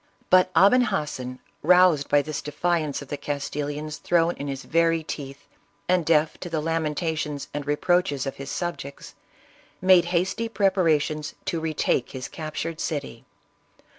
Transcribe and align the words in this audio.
But 0.31 0.49
Aben 0.55 0.85
Hassan, 0.85 1.37
roused 1.61 2.09
by 2.09 2.23
this 2.23 2.41
defiance 2.41 3.03
of 3.03 3.09
the 3.09 3.17
Castilians 3.17 3.97
thrown 3.97 4.35
in 4.37 4.47
his 4.47 4.63
very 4.63 5.03
teeth, 5.03 5.47
and 5.87 6.03
deaf 6.03 6.39
to 6.39 6.49
the 6.49 6.59
lamentations 6.59 7.49
and 7.53 7.67
reproaches 7.67 8.25
of 8.25 8.37
his 8.37 8.49
subjects, 8.49 9.13
made 9.79 10.05
hasty 10.05 10.49
preparations 10.49 11.35
to 11.45 11.59
retake 11.59 12.13
his 12.13 12.27
captured 12.27 12.79
city. 12.79 13.25